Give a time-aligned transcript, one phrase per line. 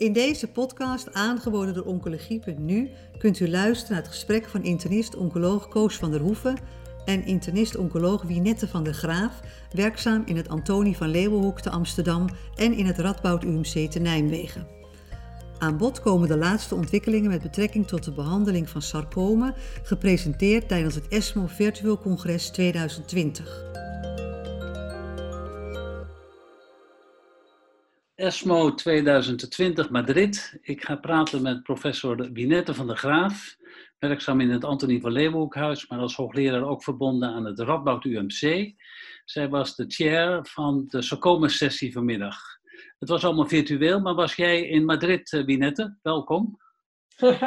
[0.00, 5.96] In deze podcast, aangeboden door Oncologie.nu, kunt u luisteren naar het gesprek van internist-oncoloog Koos
[5.96, 6.58] van der Hoeven
[7.04, 9.40] en internist-oncoloog Wienette van der Graaf,
[9.72, 14.66] werkzaam in het Antonie van Leeuwenhoek te Amsterdam en in het Radboud UMC te Nijmegen.
[15.58, 20.94] Aan bod komen de laatste ontwikkelingen met betrekking tot de behandeling van sarcomen, gepresenteerd tijdens
[20.94, 23.64] het ESMO Virtueel Congres 2020.
[28.20, 30.58] ESMO 2020 Madrid.
[30.62, 33.56] Ik ga praten met professor Binette van der Graaf,
[33.98, 38.72] werkzaam in het Antonie van Leeuwenhoekhuis, maar als hoogleraar ook verbonden aan het Radboud UMC.
[39.24, 42.36] Zij was de chair van de sarcoma-sessie vanmiddag.
[42.98, 45.82] Het was allemaal virtueel, maar was jij in Madrid, Binette?
[45.82, 46.58] Eh, Welkom.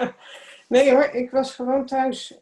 [0.67, 2.39] nee hoor, ik was gewoon thuis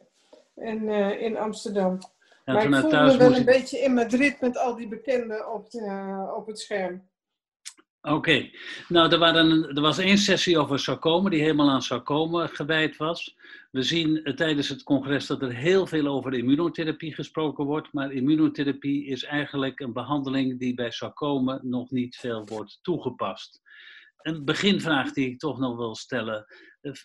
[0.56, 1.98] in, uh, in Amsterdam.
[2.46, 5.72] Ja, maar ik voelde me wel een beetje in Madrid met al die bekenden op,
[5.72, 7.10] de, op het scherm.
[8.02, 8.50] Oké,
[8.88, 13.36] nou er, er, was één sessie over sarcoma die helemaal aan sarcoma gewijd was.
[13.72, 18.12] We zien uh, tijdens het congres dat er heel veel over immunotherapie gesproken wordt, maar
[18.12, 23.62] immunotherapie is eigenlijk een behandeling die bij sarcoma nog niet veel wordt toegepast.
[24.18, 26.46] Een beginvraag die ik toch nog wil stellen.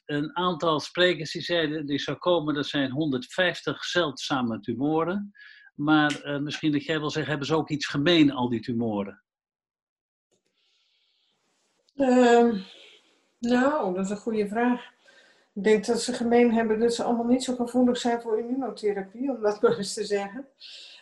[0.05, 5.33] Een aantal sprekers die zeiden, die sarcoma dat zijn 150 zeldzame tumoren,
[5.75, 9.25] maar uh, misschien dat jij wil zeggen, hebben ze ook iets gemeen, al die tumoren?
[11.97, 12.62] Uh,
[13.39, 14.94] nou, dat is een goede vraag.
[15.55, 19.30] Ik denk dat ze gemeen hebben dat ze allemaal niet zo gevoelig zijn voor immunotherapie,
[19.30, 20.48] om dat maar eens te zeggen.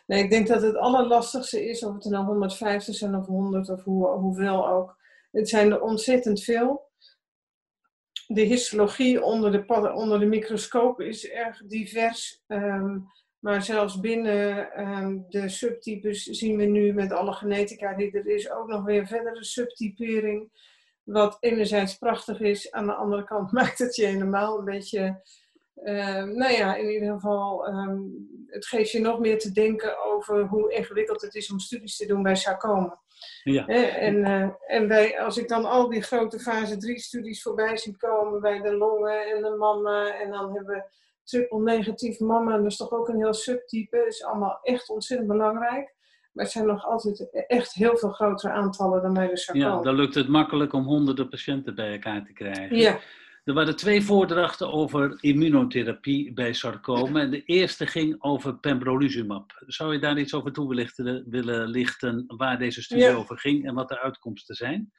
[0.06, 3.84] Nee, ik denk dat het allerlastigste is, of het nou 150 zijn of 100 of
[3.84, 4.96] hoe, hoeveel ook.
[5.32, 6.92] Het zijn er ontzettend veel.
[8.26, 12.42] De histologie onder de, onder de microscoop is erg divers.
[12.48, 18.26] Um, maar zelfs binnen um, de subtypes zien we nu met alle genetica die er
[18.26, 20.50] is ook nog weer verdere subtypering.
[21.05, 25.22] Wat enerzijds prachtig is, aan de andere kant maakt het je helemaal een beetje.
[25.74, 30.46] Uh, nou ja, in ieder geval, um, het geeft je nog meer te denken over
[30.46, 33.02] hoe ingewikkeld het is om studies te doen bij sarcoma.
[33.42, 33.67] Ja.
[33.67, 37.96] en uh, en bij, als ik dan al die grote fase 3 studies voorbij zie
[37.96, 40.84] komen bij de longen en de mama, en dan hebben we
[41.24, 45.95] triple negatief mama, dat is toch ook een heel subtype, is allemaal echt ontzettend belangrijk.
[46.34, 49.62] Maar het zijn nog altijd echt heel veel grotere aantallen dan bij de sarcoom.
[49.62, 52.77] Ja, dan lukt het makkelijk om honderden patiënten bij elkaar te krijgen.
[52.77, 52.98] Ja.
[53.45, 57.20] Er waren twee voordrachten over immunotherapie bij sarcoma.
[57.20, 59.62] En de eerste ging over pembrolizumab.
[59.67, 60.89] Zou je daar iets over toe
[61.27, 64.92] willen lichten waar deze studie over ging en wat de uitkomsten zijn?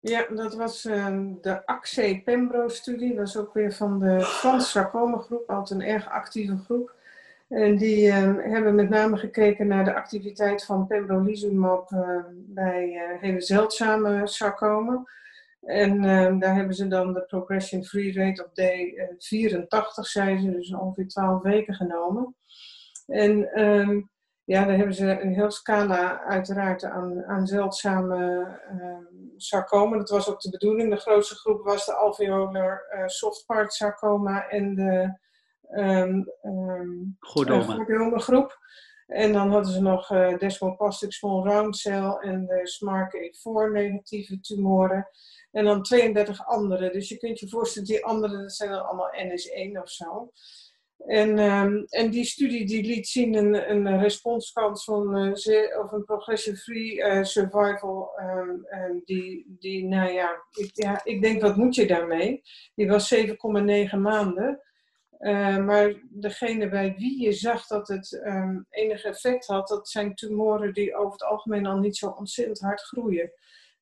[0.00, 3.14] Ja, dat was uh, de AXE-Pembro-studie.
[3.14, 6.92] Dat is ook weer van de Frans sarcoma groep, altijd een erg actieve groep.
[7.48, 13.20] En die uh, hebben met name gekeken naar de activiteit van pembrolizumab uh, bij uh,
[13.20, 15.08] hele zeldzame sarcomen.
[15.60, 20.74] En ehm, daar hebben ze dan de progression-free rate op day 84, zijn ze, dus
[20.74, 22.36] ongeveer 12 weken genomen.
[23.06, 23.36] En
[24.44, 28.46] ja, daar hebben ze een heel scala uiteraard aan, aan zeldzame
[29.36, 29.98] sarcomen.
[29.98, 30.90] Dat was ook de bedoeling.
[30.90, 35.18] De grootste groep was de alveolar soft part sarcoma en de
[35.70, 37.16] um, um,
[38.20, 38.58] groep.
[39.06, 45.08] En dan hadden ze nog uh, desmoplastic small round cell en de SMARC-A4 negatieve tumoren.
[45.50, 46.90] En dan 32 andere.
[46.90, 50.32] Dus je kunt je voorstellen, die andere dat zijn dan allemaal NS1 of zo.
[51.06, 56.04] En, um, en die studie die liet zien een, een responskans van uh, of een
[56.04, 58.10] progression-free uh, survival.
[58.20, 62.42] Um, die, die, nou ja ik, ja, ik denk wat moet je daarmee?
[62.74, 63.24] Die was 7,9
[63.98, 64.62] maanden.
[65.24, 70.14] Uh, maar degene bij wie je zag dat het um, enig effect had, dat zijn
[70.14, 73.32] tumoren die over het algemeen al niet zo ontzettend hard groeien.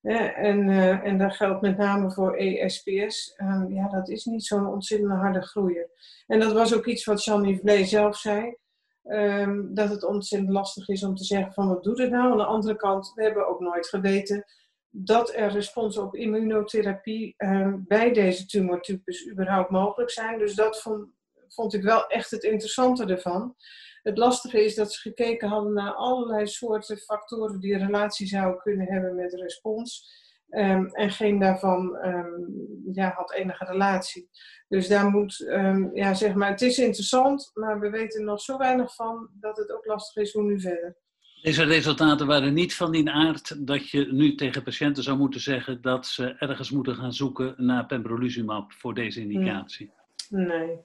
[0.02, 3.34] en, uh, en dat geldt met name voor ESPS.
[3.36, 5.90] Ehm, ja, dat is niet zo'n ontzettend harde groeier.
[6.26, 8.56] En dat was ook iets wat Jean Yves zelf zei.
[9.04, 12.30] Um, dat het ontzettend lastig is om te zeggen van wat doet het nou?
[12.30, 14.44] Aan de andere kant, we hebben ook nooit geweten
[14.90, 17.34] dat er respons op immunotherapie
[17.78, 20.38] bij deze tumortypes überhaupt mogelijk zijn.
[20.38, 21.06] Dus dat vond,
[21.54, 23.54] vond ik wel echt het interessante ervan.
[24.02, 28.60] Het lastige is dat ze gekeken hadden naar allerlei soorten factoren die een relatie zouden
[28.60, 30.20] kunnen hebben met respons.
[30.50, 32.46] Um, en geen daarvan um,
[32.92, 34.28] ja, had enige relatie.
[34.68, 38.58] Dus daar moet, um, ja, zeg maar, het is interessant, maar we weten nog zo
[38.58, 40.96] weinig van dat het ook lastig is hoe nu verder.
[41.42, 45.80] Deze resultaten waren niet van die aard dat je nu tegen patiënten zou moeten zeggen
[45.80, 49.92] dat ze ergens moeten gaan zoeken naar pembrolizumab voor deze indicatie.
[50.28, 50.48] Nee.
[50.48, 50.78] Nee,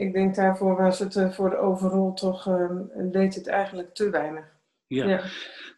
[0.00, 4.10] ik denk daarvoor was het uh, voor de overal toch, uh, deed het eigenlijk te
[4.10, 4.54] weinig.
[4.86, 5.08] Ja.
[5.08, 5.22] Ja.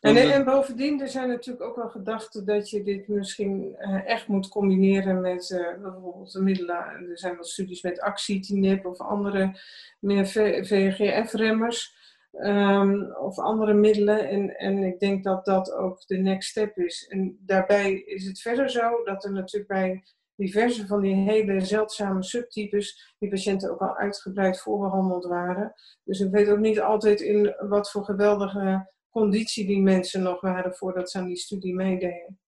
[0.00, 4.26] En, en bovendien, er zijn natuurlijk ook wel gedachten dat je dit misschien eh, echt
[4.26, 6.76] moet combineren met eh, bijvoorbeeld de middelen.
[7.10, 9.60] Er zijn wel studies met actietinib of andere
[10.00, 11.94] meer VEGF-remmers.
[12.32, 14.28] Ehm, of andere middelen.
[14.28, 17.06] En, en ik denk dat dat ook de next step is.
[17.08, 20.04] En daarbij is het verder zo dat er natuurlijk bij
[20.36, 25.72] diverse van die hele zeldzame subtypes, die patiënten ook al uitgebreid voorbehandeld waren.
[26.04, 30.74] Dus ik weet ook niet altijd in wat voor geweldige conditie die mensen nog waren
[30.74, 32.38] voordat ze aan die studie meededen.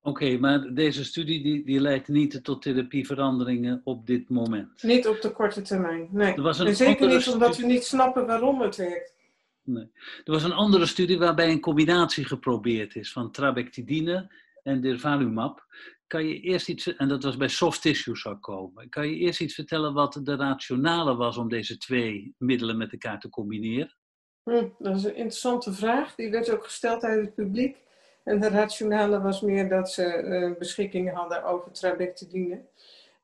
[0.00, 4.82] Oké, maar deze studie die, die leidt niet tot therapieveranderingen op dit moment?
[4.82, 6.34] Niet op de korte termijn, nee.
[6.34, 9.14] en zeker niet omdat we niet snappen waarom het werkt.
[9.62, 9.90] Nee.
[10.24, 15.66] Er was een andere studie waarbij een combinatie geprobeerd is van trabectidine en durvalumab.
[16.14, 19.54] Kan je eerst iets, en dat was bij soft tissue sarcoma, kan je eerst iets
[19.54, 23.96] vertellen wat de rationale was om deze twee middelen met elkaar te combineren?
[24.42, 26.14] Hm, dat is een interessante vraag.
[26.14, 27.76] Die werd ook gesteld uit het publiek.
[28.24, 32.64] En de rationale was meer dat ze uh, beschikking hadden over trabectidine.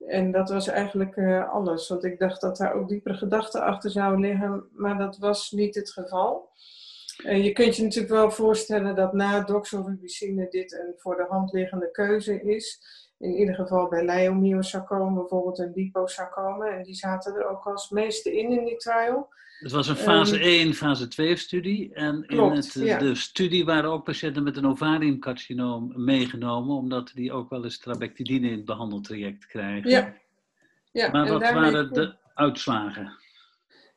[0.07, 1.89] En dat was eigenlijk uh, alles.
[1.89, 4.69] Want ik dacht dat daar ook diepere gedachten achter zouden liggen.
[4.73, 6.49] Maar dat was niet het geval.
[7.25, 11.53] Uh, je kunt je natuurlijk wel voorstellen dat na doxorubicine dit een voor de hand
[11.53, 12.81] liggende keuze is.
[13.19, 16.67] In ieder geval bij leiomyosarcoma, bijvoorbeeld een liposarcoma.
[16.67, 19.29] En die zaten er ook als meeste in in die trial.
[19.61, 21.95] Het was een fase um, 1, fase 2 studie.
[21.95, 22.99] En klopt, in het, ja.
[22.99, 28.47] de studie waren ook patiënten met een ovariumcarcinoom meegenomen, omdat die ook wel eens trabectidine
[28.47, 29.91] in het behandeltraject krijgen.
[29.91, 30.15] Ja.
[30.93, 33.13] ja maar en wat waren de uitslagen?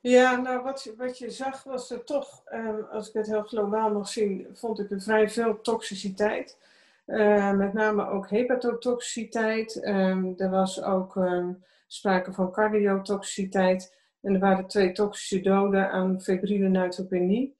[0.03, 3.43] Ja, nou wat, je- wat je zag was er toch, ehm, als ik het heel
[3.43, 6.57] globaal mag zien, vond ik er vrij veel toxiciteit.
[7.05, 9.81] Eh, met name ook hepatotoxiciteit.
[9.83, 11.53] Ehm, er was ook ehm,
[11.87, 13.95] sprake van cardiotoxiciteit.
[14.21, 17.55] En er waren twee toxische doden aan febrile neutropenie.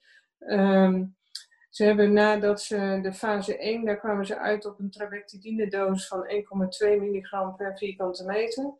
[1.69, 6.07] Ze hebben nadat ze de fase 1, daar kwamen ze uit op een trabectidine doos
[6.07, 8.73] van 1,2 milligram per vierkante meter.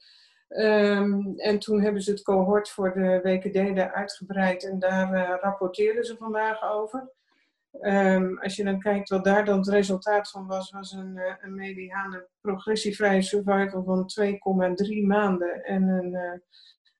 [0.53, 5.37] Ehm, en toen hebben ze het cohort voor de WKD daar uitgebreid en daar eh,
[5.41, 7.11] rapporteerden ze vandaag over.
[7.79, 11.35] Ehm, als je dan kijkt wat daar dan het resultaat van was, was een, eh,
[11.41, 16.39] een mediane progressievrije survival van 2,3 maanden en een, eh,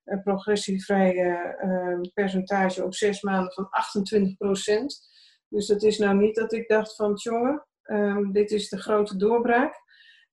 [0.04, 5.12] een progressievrije eh, percentage op 6 maanden van 28%
[5.48, 9.16] Dus dat is nou niet dat ik dacht van, jongen, ehm, dit is de grote
[9.16, 9.82] doorbraak.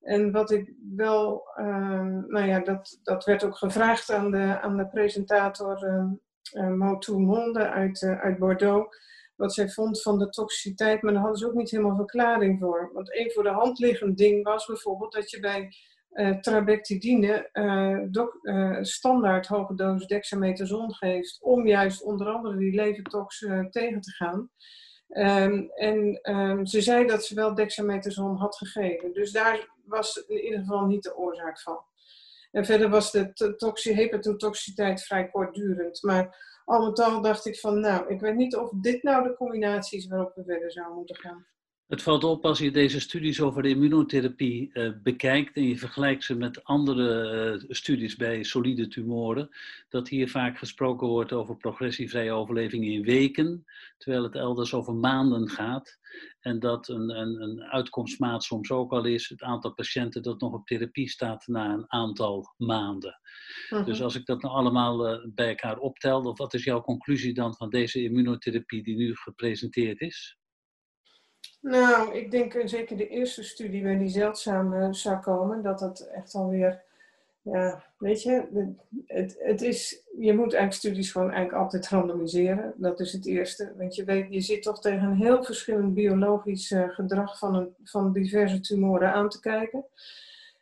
[0.02, 4.76] En wat ik wel, ehm, nou ja, dat, dat werd ook gevraagd aan de, aan
[4.76, 6.20] de presentator um,
[6.54, 8.96] uh, Motu Monde uit, eh, uit Bordeaux.
[9.36, 12.90] Wat zij vond van de toxiciteit, maar daar hadden ze ook niet helemaal verklaring voor.
[12.92, 15.68] Want een voor de hand liggend ding was bijvoorbeeld dat je bij
[16.12, 21.38] eh trabectidine eh, eh, standaard hoge dosis dexamethason geeft.
[21.42, 24.50] Om juist onder andere die levertox eh, tegen te gaan.
[25.08, 29.12] Ehm, en ehm, ze zei dat ze wel dexamethason had gegeven.
[29.12, 31.84] Dus daar was in ieder geval niet de oorzaak van.
[32.50, 36.02] En verder was de to- toxi- hepatotoxiciteit vrij kortdurend.
[36.02, 39.34] Maar al met al dacht ik van, nou, ik weet niet of dit nou de
[39.34, 41.46] combinatie is waarop we verder zouden moeten gaan.
[41.92, 46.24] Het valt op als je deze studies over de immunotherapie eh, bekijkt en je vergelijkt
[46.24, 49.48] ze met andere eh, studies bij solide tumoren,
[49.88, 53.64] dat hier vaak gesproken wordt over progressievrije overleving in weken,
[53.98, 55.98] terwijl het elders over maanden gaat.
[56.40, 60.52] En dat een, een, een uitkomstmaat soms ook al is het aantal patiënten dat nog
[60.52, 63.20] op therapie staat na een aantal maanden.
[63.70, 63.84] Mhm.
[63.84, 67.34] Dus als ik dat nou allemaal eh, bij elkaar optel, of wat is jouw conclusie
[67.34, 70.40] dan van deze immunotherapie die nu gepresenteerd is?
[71.62, 76.34] Nou, ik denk eh, zeker de eerste studie bij die zeldzame sarcomen, dat dat echt
[76.34, 76.82] alweer,
[77.42, 78.46] ja, weet je,
[79.06, 82.74] het, het is, je moet eigenlijk studies gewoon eigenlijk altijd randomiseren.
[82.76, 83.72] Dat is het eerste.
[83.76, 87.74] Want je weet, je zit toch tegen een heel verschillend biologisch eh, gedrag van, een,
[87.84, 89.84] van diverse tumoren aan te kijken.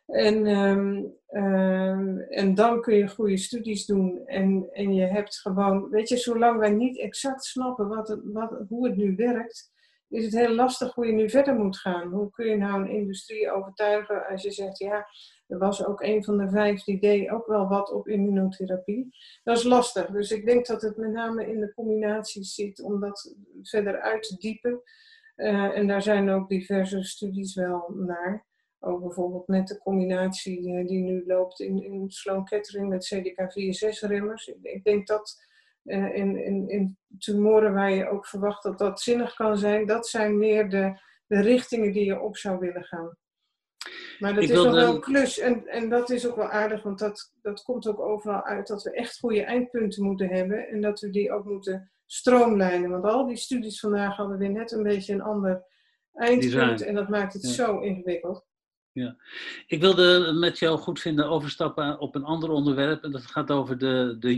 [0.05, 4.21] En, ehm, ehm, en dan kun je goede studies doen.
[4.25, 8.55] En, en je hebt gewoon, weet je, zolang wij niet exact snappen wat het, wat,
[8.69, 9.70] hoe het nu werkt,
[10.11, 12.11] is het heel lastig hoe je nu verder moet gaan.
[12.11, 15.07] Hoe kun je nou een industrie overtuigen als je zegt, ja,
[15.47, 19.15] er was ook een van de vijf die deed ook wel wat op immunotherapie.
[19.43, 20.05] Dat is lastig.
[20.05, 24.23] Dus ik denk dat het met name in de combinaties zit om dat verder uit
[24.23, 24.81] te diepen.
[25.35, 28.45] Eh, en daar zijn ook diverse studies wel naar.
[28.79, 34.47] Ook bijvoorbeeld met de combinatie eh, die nu loopt in, in Sloan Kettering met CDK4-6-remmers.
[34.47, 35.49] Ik, ik denk dat
[35.83, 40.07] eh, in, in, in tumoren waar je ook verwacht dat dat zinnig kan zijn, dat
[40.07, 43.17] zijn meer de, de richtingen die je op zou willen gaan.
[44.19, 46.83] Maar dat Ik is nog wel een klus en, en dat is ook wel aardig,
[46.83, 50.81] want dat, dat komt ook overal uit dat we echt goede eindpunten moeten hebben en
[50.81, 52.89] dat we die ook moeten stroomlijnen.
[52.89, 55.63] Want al die studies vandaag hadden weer net een beetje een ander
[56.13, 56.81] eindpunt.
[56.81, 58.45] En dat maakt het zo ingewikkeld.
[58.91, 59.15] Ja.
[59.67, 63.03] Ik wilde met jou goed vinden overstappen op een ander onderwerp.
[63.03, 64.37] En dat gaat over de, de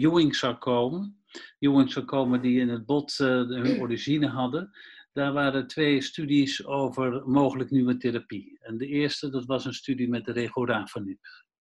[1.60, 1.60] Ewing-sarcomen.
[1.60, 4.72] Ewing-sarcomen die in het bot uh, hun origine hadden.
[5.14, 8.58] Daar waren twee studies over mogelijk nieuwe therapie.
[8.62, 11.20] En de eerste, dat was een studie met de regorafenib.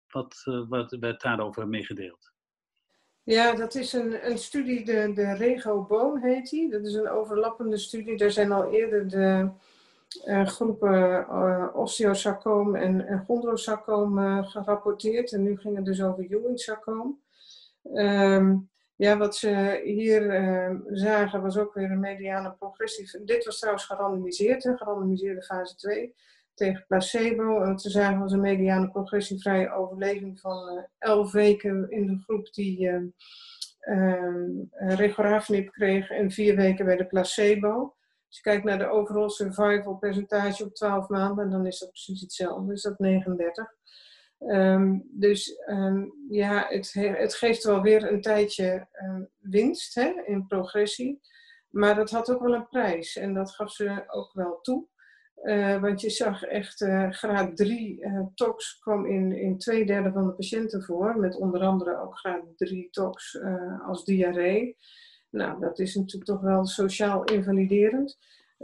[0.08, 2.34] Wat, uh, wat werd daarover meegedeeld?
[3.24, 6.70] Ja, dat is een, een studie, de, de Rego-boom heet die.
[6.70, 8.18] Dat is een overlappende studie.
[8.18, 9.50] Daar zijn al eerder de
[10.28, 15.32] uh, groepen uh, osteosarcoom en, en chondrosarcoom uh, gerapporteerd.
[15.32, 17.20] En nu ging het dus over Ewing-sarcoom.
[17.94, 23.26] Um, ja, wat ze hier uh, zagen was ook weer een mediane progressie.
[23.26, 26.14] Dit was trouwens gerandomiseerd, hè, gerandomiseerde fase 2
[26.54, 27.60] tegen placebo.
[27.60, 32.54] Wat ze zagen was een mediane progressievrije overleving van uh, 11 weken in de groep
[32.54, 32.90] die
[33.82, 37.96] uh, kreeg en 4 weken bij de placebo.
[38.28, 42.22] Als je kijkt naar de overall survival percentage op 12 maanden, dan is dat precies
[42.22, 42.74] hetzelfde.
[42.74, 43.74] Is dat 39.
[44.40, 50.48] Um, dus um, ja, het, het, geeft wel weer een tijdje um, winst hè, in
[50.48, 51.22] progressie.
[51.70, 53.16] Maar dat had ook wel een prijs.
[53.16, 54.88] En dat gaf ze ook wel toe.
[55.44, 59.86] Uh, want je zag echt uh, graad 3 uh, eh, tox kwam in, in twee
[59.86, 61.20] derde van de patiënten voor.
[61.20, 63.40] Met onder andere ook graad 3 tox
[63.88, 64.78] als diarree.
[65.30, 68.18] Nou, dat is natuurlijk toch wel sociaal invaliderend.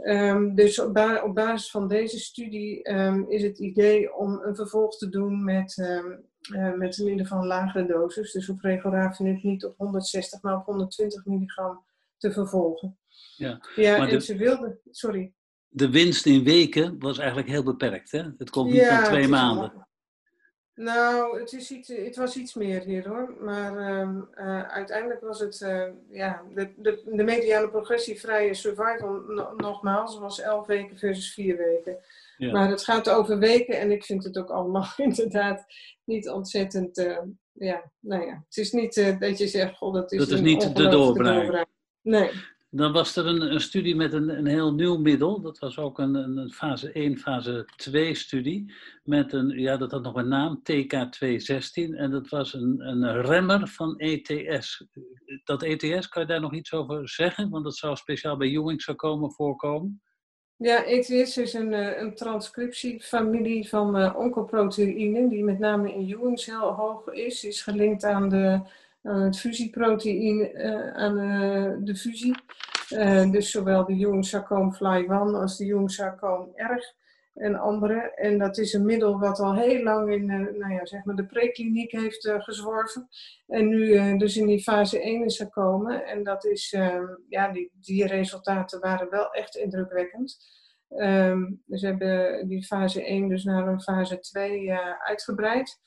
[0.04, 4.56] Um, dus op, ba op, basis van deze studie um, is het idee om een
[4.56, 8.32] vervolg te doen met, um, uh, met in ieder geval een lagere dosis.
[8.32, 11.84] Dus op regorafenib niet op 160, maar op 120 milligram
[12.18, 12.98] te vervolgen.
[13.36, 14.80] Ja, ja en de, ze wilden...
[14.90, 15.32] Sorry.
[15.68, 18.22] De winst in weken was eigenlijk heel beperkt, hè?
[18.38, 19.86] Het komt niet ja, van twee maanden.
[20.82, 23.34] Nou, het, is iets, het was iets meer hier hoor.
[23.40, 29.52] Maar um, uh, uiteindelijk was het, uh, ja, de, de, de mediane progressievrije survival, no,
[29.56, 31.98] nogmaals, was 11 weken versus 4 weken.
[32.36, 32.52] Ja.
[32.52, 35.64] Maar het gaat over weken en ik vind het ook allemaal inderdaad
[36.04, 37.18] niet ontzettend, uh,
[37.52, 38.44] ja, nou ja.
[38.46, 41.66] Het is niet dat je zegt, god, dat is Dat is niet de doorbraak.
[42.02, 42.30] Nee.
[42.74, 45.40] Dan was er een, een studie met een, een, heel nieuw middel.
[45.40, 48.72] Dat was ook een, een, fase 1, fase 2 studie.
[49.04, 51.96] Met een, ja, dat had nog een naam, TK216.
[51.96, 54.84] En dat was een, remmer van ETS.
[55.44, 57.50] Dat ETS, kan je daar nog iets over zeggen?
[57.50, 60.02] Want dat zou speciaal bij Ewing zou komen voorkomen.
[60.56, 64.68] Ja, ETS is een, eh, een transcriptiefamilie van uh,
[65.28, 67.44] die met name in Ewings heel hoog is.
[67.44, 68.60] Is gelinkt aan de
[69.02, 72.34] aan het fusieproteïne, uh, aan uh, de fusie.
[72.90, 76.84] Uh, dus zowel de Jung-sarcoom fly 1 als de Jung-sarcoom erg
[77.34, 78.14] en andere.
[78.14, 81.26] En dat is een middel wat al heel lang in nou ja, zeg maar de
[81.26, 83.08] prekliniek heeft gezworven.
[83.46, 86.06] En nu dus in die fase 1 is gekomen.
[86.06, 90.36] En dat is, ehm, ja, die, die resultaten waren wel echt indrukwekkend.
[90.88, 95.80] Um, dus hebben die fase 1 dus naar een fase 2 uitgebreid.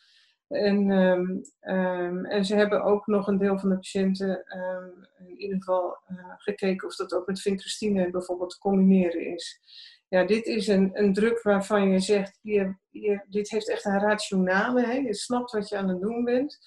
[0.47, 5.41] En, um, um, en ze hebben ook nog een deel van de patiënten um, in
[5.41, 9.59] ieder geval uh, gekeken of dat ook met vincristine bijvoorbeeld te combineren is.
[10.07, 13.99] Ja, dit is een, een druk waarvan je zegt, je, je, dit heeft echt een
[13.99, 14.93] rationale, hè?
[14.93, 16.59] je snapt wat je aan het doen bent.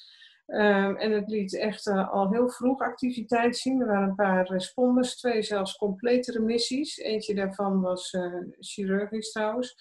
[0.46, 3.80] en het liet echt uh, al heel vroeg activiteit zien.
[3.80, 6.96] Er waren een paar responders, twee zelfs complete remissies.
[6.96, 9.76] Eentje daarvan was uh, chirurgisch trouwens.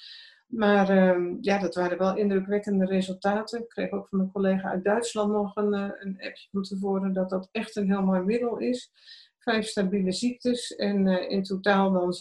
[0.47, 3.59] Maar uh, ja, dat waren wel indrukwekkende resultaten.
[3.59, 7.13] Ik kreeg ook van een collega uit Duitsland nog een, uh, een appje van tevoren
[7.13, 8.91] dat dat echt een heel mooi middel is.
[9.39, 12.17] Vijf stabiele ziektes en uh, in totaal dan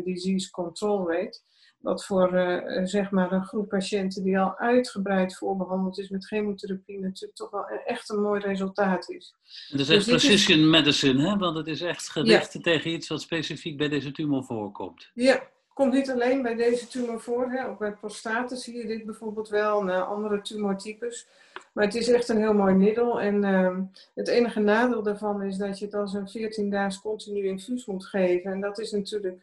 [0.00, 1.40] 47% disease control rate.
[1.78, 7.00] Wat voor uh, zeg maar een groep patiënten die al uitgebreid voorbehandeld is met chemotherapie
[7.00, 9.34] natuurlijk toch wel echt een mooi resultaat is.
[9.68, 10.66] Het is echt dus precision is...
[10.66, 11.36] medicine, hè?
[11.36, 12.60] want het is echt gericht ja.
[12.60, 15.10] tegen iets wat specifiek bij deze tumor voorkomt.
[15.14, 15.42] Ja,
[15.78, 17.50] komt niet alleen bij deze tumor voor.
[17.50, 17.66] Hè?
[17.68, 19.80] Ook bij prostaten zie je dit bijvoorbeeld wel.
[19.80, 21.28] En andere tumortypes.
[21.72, 23.20] Maar het is echt een heel mooi middel.
[23.20, 23.78] En uh,
[24.14, 28.06] het enige nadeel daarvan is dat je het als een 14 dagen continu infuus moet
[28.06, 28.52] geven.
[28.52, 29.42] En dat is natuurlijk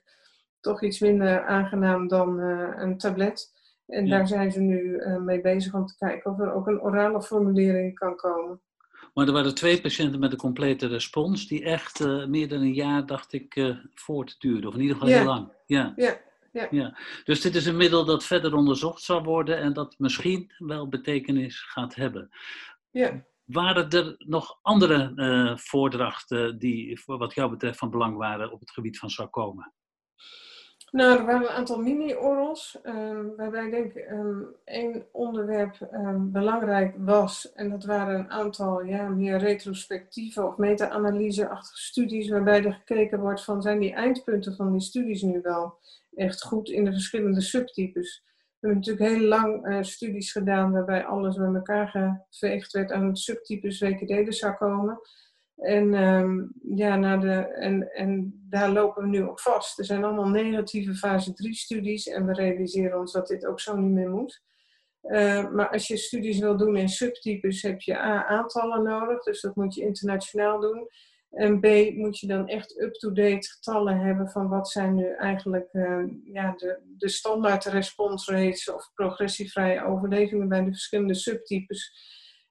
[0.59, 3.51] toch iets minder aangenaam dan uh, een tablet.
[3.87, 4.17] En ja.
[4.17, 7.21] daar zijn ze nu uh, mee bezig om te kijken of er ook een orale
[7.21, 8.59] formulering kan komen.
[9.15, 12.73] Maar er waren twee patiënten met een complete respons, die echt uh, meer dan een
[12.73, 14.67] jaar, dacht ik, uh, voortduurde.
[14.67, 15.17] Of in ieder geval ja.
[15.17, 15.51] heel lang.
[15.65, 15.93] Ja.
[15.95, 16.21] Ja.
[16.51, 16.67] Ja.
[16.71, 16.97] ja.
[17.23, 21.61] Dus dit is een middel dat verder onderzocht zal worden en dat misschien wel betekenis
[21.61, 22.29] gaat hebben.
[22.91, 23.25] Ja.
[23.43, 28.59] Waren er nog andere uh, voordrachten die voor wat jou betreft van belang waren op
[28.59, 29.73] het gebied van sarcoma?
[30.95, 36.95] Nou, er waren een aantal mini-orals, um, waarbij denk ik um, één onderwerp um, belangrijk
[36.97, 37.51] was.
[37.53, 43.43] En dat waren een aantal ja, meer retrospectieve of meta-analyse-achtige studies, waarbij er gekeken wordt
[43.43, 45.77] van zijn die eindpunten van die studies nu wel
[46.13, 48.23] echt goed in de verschillende subtypes.
[48.59, 53.07] We hebben natuurlijk heel lang uh, studies gedaan waarbij alles bij elkaar geveegd werd aan
[53.07, 54.99] het subtypes WKD-sarcomen.
[55.55, 59.79] En, um, ja, naar de, en, en daar lopen we nu op vast.
[59.79, 63.77] Er zijn allemaal negatieve fase 3 studies en we realiseren ons dat dit ook zo
[63.77, 64.43] niet meer moet.
[65.03, 69.41] Uh, maar als je studies wil doen in subtypes heb je A, aantallen nodig, dus
[69.41, 70.87] dat moet je internationaal doen.
[71.29, 76.03] En B, moet je dan echt up-to-date getallen hebben van wat zijn nu eigenlijk uh,
[76.23, 81.93] ja, de, de standaard response rates of progressievrije overlevingen bij de verschillende subtypes.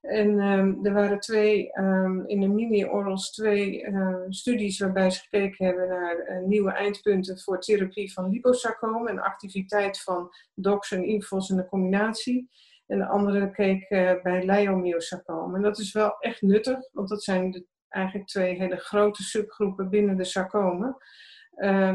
[0.04, 5.66] En um, er waren twee, um, in de mini-orals twee uh, studies waarbij ze gekeken
[5.66, 11.50] hebben naar uh, nieuwe eindpunten voor therapie van liposarcoom en activiteit van DOX en INFOS
[11.50, 12.50] in de combinatie.
[12.86, 15.54] En de andere keek uh, bij leiomyosarcoom.
[15.54, 20.16] En dat is wel echt nuttig, want dat zijn eigenlijk twee hele grote subgroepen binnen
[20.16, 20.96] de sarcomen,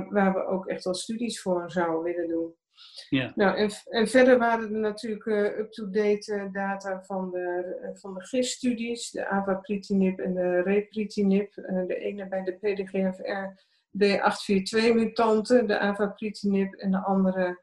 [0.09, 2.53] waar we ook echt wel studies voor zouden willen doen.
[3.09, 3.31] Ja.
[3.35, 8.13] Nou, en, en verder waren er natuurlijk uh, up-to-date uh, data van de, uh, van
[8.13, 11.53] de GIS-studies, de avapritinib en de repritinib.
[11.87, 13.67] de ene bij de PDGFR
[13.97, 17.59] B842-mutanten, de avapritinib, en de andere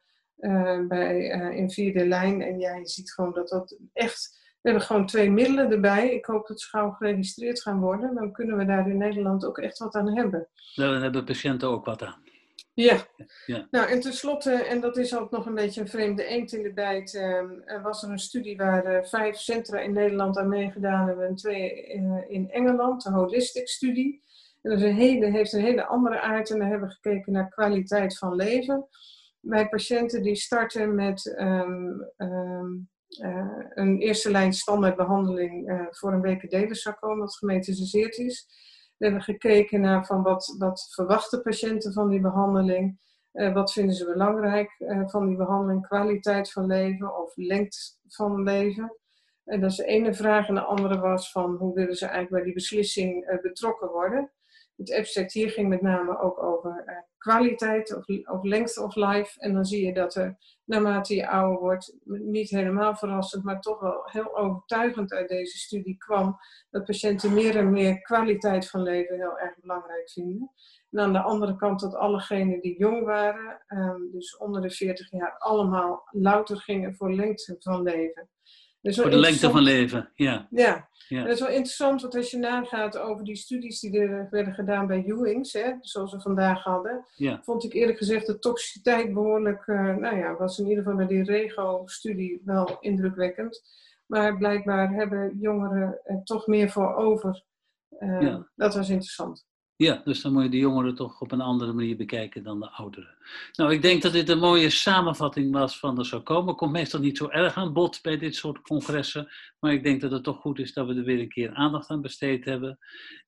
[0.89, 1.19] bij,
[1.57, 2.43] in vierde lijn.
[2.43, 4.45] En ja, je ziet gewoon dat dat echt...
[4.61, 6.15] We hebben gewoon twee middelen erbij.
[6.15, 8.15] Ik hoop dat ze gauw geregistreerd gaan worden.
[8.15, 10.49] Dan kunnen we daar in Nederland ook echt wat aan hebben.
[10.75, 12.26] Daar hebben patiënten ook wat aan.
[12.77, 13.07] Ja.
[13.47, 13.67] ja.
[13.71, 16.73] Nou, en tenslotte, en dat is ook nog een beetje een vreemde eend in de
[16.73, 21.27] bijt, uh, was er een studie waar uh, vijf centra in Nederland aan meegedaan hebben
[21.27, 24.23] en twee uh, in Engeland, een holistic studie.
[24.63, 27.33] En dat is een hele, heeft een hele andere aard en daar hebben we gekeken
[27.33, 28.87] naar kwaliteit van leven.
[29.41, 32.89] Bij patiënten die starten met um, um,
[33.75, 38.47] een eerste lijn standaardbehandeling voor een WKD-sarcoom dat gemetastaseerd is.
[38.97, 42.99] We hebben gekeken naar van wat, wat verwachten patiënten van die behandeling.
[43.33, 45.87] Uh, wat vinden ze belangrijk uh, van die behandeling?
[45.87, 48.97] Kwaliteit van leven of lengte van leven?
[49.45, 50.49] En dat is de ene vraag.
[50.49, 54.31] En de andere was van hoe willen ze eigenlijk bij die beslissing uh, betrokken worden?
[54.77, 59.41] Het abstract hier ging met name ook over kwaliteit of, of length of life.
[59.41, 63.81] En dan zie je dat er naarmate je ouder wordt, niet helemaal verrassend, maar toch
[63.81, 66.37] wel heel overtuigend uit deze studie kwam,
[66.71, 70.53] dat patiënten meer en meer kwaliteit van leven heel erg belangrijk vinden.
[70.91, 75.11] En aan de andere kant dat allegenen die jong waren, um, dus onder de 40
[75.11, 78.29] jaar, allemaal louter gingen voor lengte van leven.
[78.95, 80.47] Voor de lengte van leven, ja.
[80.51, 81.23] Ja, ja.
[81.23, 84.87] dat is wel interessant, want als je nagaat over die studies die er werden gedaan
[84.87, 87.41] bij Ewings, hè, zoals we vandaag hadden, ja.
[87.43, 91.07] vond ik eerlijk gezegd de toxiciteit behoorlijk, uh, nou ja, was in ieder geval bij
[91.07, 93.63] die REGO-studie wel indrukwekkend.
[94.07, 97.45] Maar blijkbaar hebben jongeren er toch meer voor over.
[97.99, 98.51] Uh, ja.
[98.55, 99.47] Dat was interessant.
[99.79, 102.71] Ja, dus dan moet je de jongeren toch op een andere manier bekijken dan de
[102.71, 103.15] ouderen.
[103.53, 106.53] Nou, ik denk dat dit een mooie samenvatting was van de sarcoma.
[106.53, 109.29] Komt meestal niet zo erg aan bod bij dit soort congressen.
[109.59, 111.91] Maar ik denk dat het toch goed is dat we er weer een keer aandacht
[111.91, 112.79] aan besteed hebben.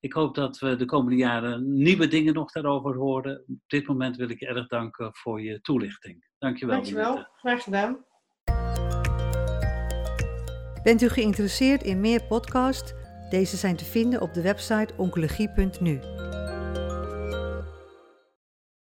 [0.01, 3.45] Ik hoop dat we de komende jaren nieuwe dingen nog daarover horen.
[3.49, 6.27] Op dit moment wil ik je erg danken voor je toelichting.
[6.39, 6.75] Dankjewel.
[6.77, 8.05] Dankjewel, graag gedaan.
[10.83, 12.93] Bent u geïnteresseerd in meer podcasts?
[13.31, 16.01] Deze zijn te vinden op de website oncologie.nu.